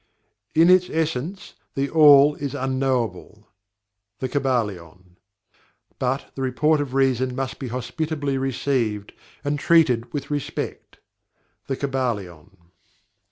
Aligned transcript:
"In 0.55 0.71
its 0.71 0.89
Essence, 0.89 1.53
THE 1.75 1.87
ALL 1.87 2.33
is 2.33 2.55
UNKNOWABLE." 2.55 3.47
The 4.17 4.29
Kybalion. 4.29 5.17
"But, 5.99 6.31
the 6.33 6.41
report 6.41 6.81
of 6.81 6.95
Reason 6.95 7.35
must 7.35 7.59
be 7.59 7.67
hospitably 7.67 8.39
received, 8.39 9.13
and 9.43 9.59
treated 9.59 10.11
with 10.11 10.31
respect." 10.31 10.97
The 11.67 11.77
Kybalion. 11.77 12.47